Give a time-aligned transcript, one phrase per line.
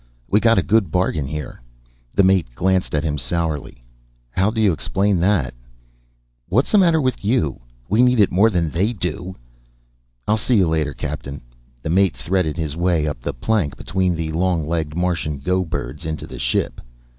[0.27, 1.61] "We got a good bargain here."
[2.15, 3.83] The mate glanced at him sourly.
[4.31, 5.53] "How do you explain that?"
[6.49, 7.59] "What's the matter with you?
[7.87, 9.35] We need it more than they do."
[10.27, 11.43] "I'll see you later, Captain."
[11.83, 16.03] The mate threaded his way up the plank, between the long legged Martian go birds,
[16.03, 16.81] into the ship.